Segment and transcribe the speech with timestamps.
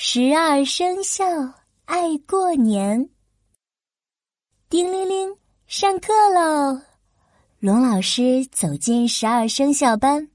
[0.00, 1.26] 十二生肖
[1.86, 3.10] 爱过年。
[4.70, 5.36] 叮铃铃，
[5.66, 6.80] 上课喽！
[7.58, 10.28] 龙老师走进十二生肖班，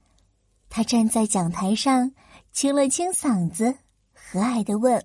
[0.68, 2.12] 他站在讲台上，
[2.52, 3.74] 清了清嗓子，
[4.12, 5.02] 和蔼的问：“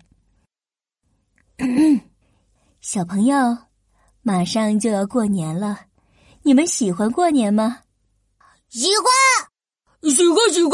[2.81, 3.37] 小朋友，
[4.21, 5.85] 马上就要过年了，
[6.43, 7.83] 你们喜欢过年吗
[8.67, 10.73] ？”“喜欢，喜欢，喜欢，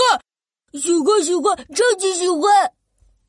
[0.74, 2.42] 喜欢，喜欢，超级喜欢！”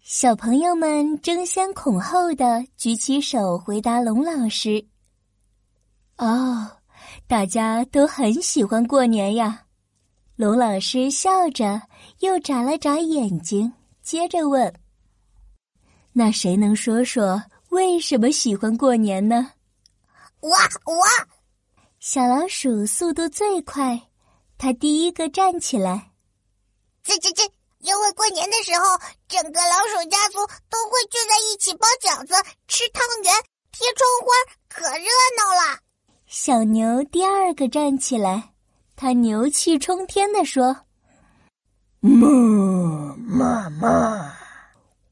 [0.09, 4.87] 小朋友们争先恐后的举起手回答龙老师。
[6.17, 6.79] 哦，
[7.27, 9.67] 大家都很喜欢过年呀。
[10.37, 11.83] 龙老师笑着，
[12.21, 14.73] 又眨了眨眼睛，接着问
[16.15, 19.51] ：“那谁能说说为什么喜欢过年呢？”
[20.39, 21.03] 我我，
[21.99, 24.01] 小老鼠速度最快，
[24.57, 26.13] 它第一个站起来。
[27.03, 27.56] 这这这。
[27.87, 28.85] 因为过年的时候，
[29.29, 32.35] 整个老鼠家族都会聚在一起包饺子、
[32.67, 33.33] 吃汤圆、
[33.71, 34.27] 贴窗花，
[34.69, 35.07] 可热
[35.39, 35.79] 闹了。
[36.27, 38.51] 小牛第二个站起来，
[38.97, 40.77] 他牛气冲天地说
[42.03, 42.27] ：“妈
[43.19, 44.33] 妈妈，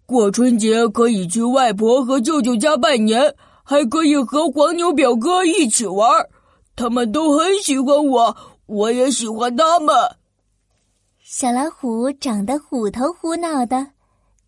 [0.05, 6.29] 过春节可以去外婆和舅舅家拜年，还可以和黄牛表哥一起玩，
[6.75, 9.95] 他们都很喜欢我，我也喜欢他们。”
[11.27, 13.93] 小老虎长得虎头虎脑的，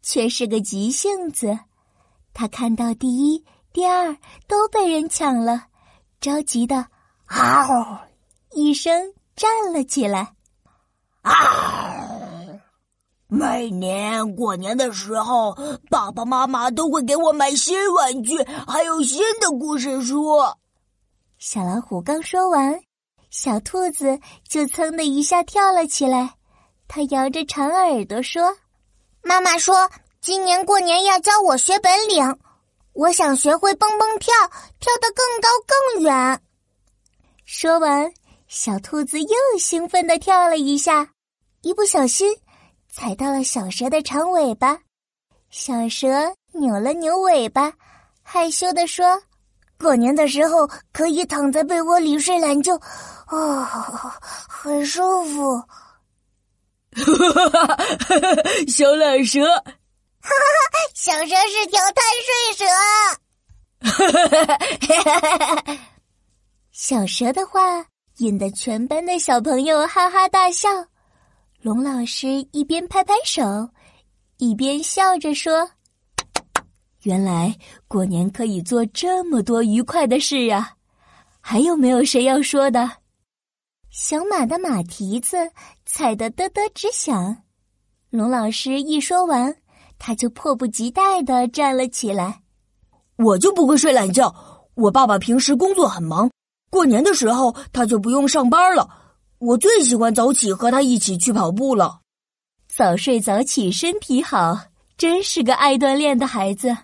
[0.02, 1.58] 却是个急性子。
[2.34, 4.14] 他看到第一、第二
[4.46, 5.68] 都被人抢了，
[6.20, 6.86] 着急的
[7.28, 7.98] “嗷”
[8.52, 8.92] 一声
[9.34, 10.34] 站了起来。
[11.22, 12.04] 啊！
[13.26, 15.56] 每年过年的时候，
[15.88, 18.36] 爸爸妈妈都会给我买新玩具，
[18.68, 20.26] 还有新的故事书。
[21.38, 22.78] 小老虎刚说完，
[23.30, 26.35] 小兔子就噌的一下跳了起来。
[26.88, 28.56] 他摇着长耳朵说
[29.22, 32.38] ：“妈妈说今年过年要教我学本领，
[32.92, 34.32] 我想学会蹦蹦跳，
[34.80, 36.40] 跳得更高更远。”
[37.44, 38.10] 说完，
[38.48, 41.08] 小兔子又兴奋的跳了一下，
[41.62, 42.34] 一不小心
[42.88, 44.78] 踩到了小蛇的长尾巴。
[45.50, 46.08] 小蛇
[46.52, 47.72] 扭了扭尾巴，
[48.22, 49.22] 害羞的说
[49.78, 52.74] ：“过年的时候可以躺在被窝里睡懒觉，
[53.28, 53.64] 哦，
[54.48, 55.62] 很舒服。”
[57.14, 57.76] 哈哈哈！
[58.66, 59.70] 小懒蛇，哈
[60.20, 62.64] 哈，小蛇是条贪睡蛇。
[63.80, 63.90] 哈
[64.28, 65.78] 哈哈！
[66.72, 67.86] 小蛇的话
[68.18, 70.68] 引得全班的小朋友哈哈大笑。
[71.62, 73.42] 龙老师一边拍拍手，
[74.38, 75.70] 一边笑着说
[77.04, 77.54] ：“原来
[77.88, 80.72] 过年可以做这么多愉快的事啊！
[81.40, 82.90] 还有没有谁要说的？”
[83.90, 85.50] 小马的马蹄子
[85.86, 87.36] 踩得嘚嘚直响，
[88.10, 89.56] 龙老师一说完，
[89.98, 92.42] 他就迫不及待的站了起来。
[93.16, 94.34] 我就不会睡懒觉，
[94.74, 96.30] 我爸爸平时工作很忙，
[96.70, 98.88] 过年的时候他就不用上班了。
[99.38, 102.00] 我最喜欢早起和他一起去跑步了。
[102.68, 104.58] 早睡早起身体好，
[104.98, 106.76] 真是个爱锻炼的孩子。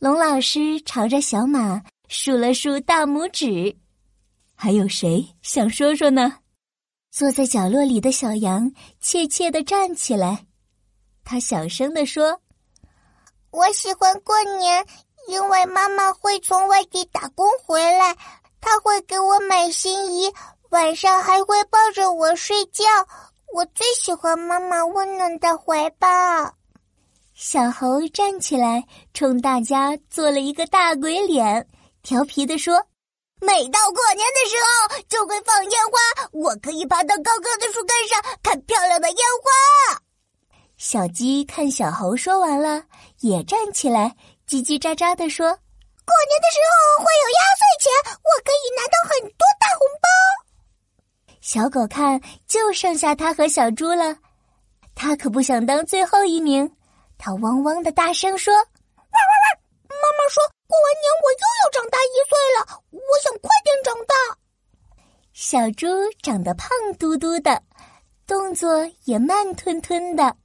[0.00, 3.76] 龙老师朝着小马竖了竖大拇指。
[4.62, 6.34] 还有谁想说说呢？
[7.10, 10.44] 坐在角落里的小羊怯怯的站起来，
[11.24, 12.38] 他小声的说
[13.52, 14.84] ：“我喜欢过年，
[15.28, 18.14] 因为妈妈会从外地打工回来，
[18.60, 20.30] 她会给我买新衣，
[20.68, 22.84] 晚上还会抱着我睡觉。
[23.54, 26.06] 我最喜欢妈妈温暖的怀抱。”
[27.32, 28.84] 小猴站起来，
[29.14, 31.66] 冲大家做了一个大鬼脸，
[32.02, 32.86] 调皮的说。
[33.40, 36.28] 每到过年的时候，就会放烟花。
[36.32, 40.00] 我可以爬到高高的树干上看漂亮的烟花。
[40.76, 42.82] 小鸡看小猴说完了，
[43.20, 44.14] 也站起来，
[44.48, 45.46] 叽叽喳喳的说
[46.06, 47.90] ：“过年的时候会有压岁钱，
[48.22, 50.08] 我可以拿到很多大红包。”
[51.40, 54.16] 小狗看就剩下它和小猪了，
[54.94, 56.70] 它可不想当最后一名，
[57.18, 58.69] 它汪汪的大声说：“汪汪汪！”妈妈
[60.30, 62.80] 说过完年我又要长大一岁了。
[62.92, 64.14] 我想快点长大。
[65.32, 65.88] 小猪
[66.22, 67.60] 长得胖嘟嘟的，
[68.28, 70.36] 动作也慢吞吞的。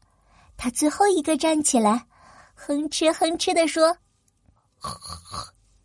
[0.58, 2.08] 他最后一个站起来，
[2.56, 3.96] 哼哧哼哧的说：“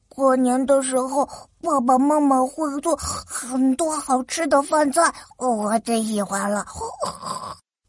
[0.09, 1.27] 过年的时候，
[1.61, 6.65] 爸爸妈妈会做很多好吃的饭菜，我最喜欢了。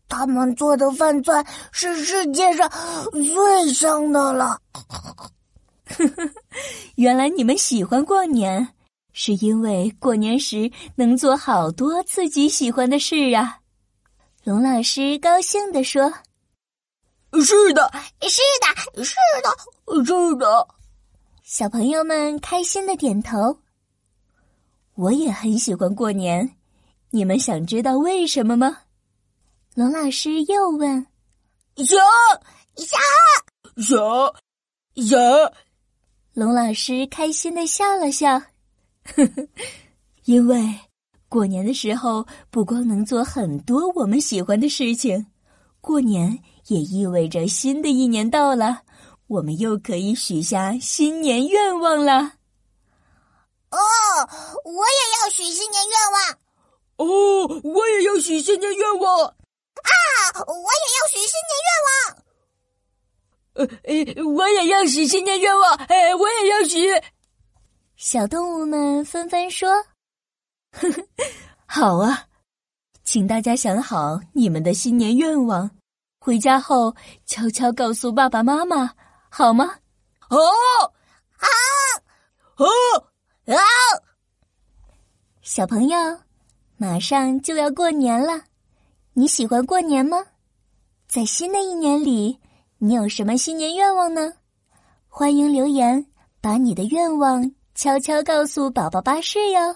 [0.09, 2.69] 他们做的饭菜是世界上
[3.11, 4.59] 最香的了。”
[5.91, 6.31] 呵呵，
[6.95, 8.75] 原来你们喜欢过年。
[9.13, 13.59] 是因为过年时能做好多自己喜欢的事啊！
[14.45, 16.09] 龙老师高兴地说
[17.43, 17.91] ：“是的，
[18.21, 20.67] 是的，是的，是的。
[21.43, 23.59] 小朋友们开心的点头。
[24.95, 26.55] 我也很喜欢过年，
[27.09, 28.77] 你们想知道为什么吗？
[29.75, 31.05] 龙老师又问。
[31.75, 31.97] 想
[32.77, 32.97] 想
[33.75, 33.99] 想
[34.95, 35.19] 想，
[36.33, 38.39] 龙老师开心的笑了笑，
[39.03, 39.47] 呵呵，
[40.23, 40.79] 因为
[41.27, 45.27] 过年的时候不光能做很多我们喜欢的事情，
[45.81, 48.83] 过年也意味着新的一年到了，
[49.27, 52.13] 我们又可以许下新年愿望了。
[53.71, 53.77] 哦，
[54.63, 56.37] 我也要许新年愿望。
[56.95, 59.25] 哦，我也要许新年愿望。
[59.25, 60.39] 啊！
[60.47, 62.23] 我也要许新年愿望。
[63.53, 65.75] 呃呃，我也要许新年愿望。
[65.75, 66.87] 哎，我也要许。
[67.95, 69.69] 小动物们纷纷说
[70.71, 71.03] ：“呵呵，
[71.65, 72.25] 好啊，
[73.03, 75.69] 请大家想好你们的新年愿望，
[76.19, 76.95] 回家后
[77.25, 78.93] 悄悄告诉爸爸妈妈，
[79.29, 79.75] 好吗？”
[80.19, 80.37] 好，
[81.35, 81.47] 好，
[82.55, 82.65] 好，
[83.45, 83.57] 好。
[85.41, 85.97] 小朋友，
[86.77, 88.45] 马上就要过年了。
[89.13, 90.25] 你喜欢过年吗？
[91.07, 92.39] 在新的一年里，
[92.83, 94.33] 你有什么新年愿望呢？
[95.07, 96.03] 欢迎留言，
[96.41, 99.75] 把你的愿望悄悄告诉宝宝巴士哟。